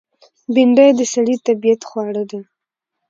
بېنډۍ 0.53 0.89
د 0.95 1.01
سړي 1.13 1.35
طبیعت 1.45 1.81
خوړه 1.89 2.23
ده 2.31 2.39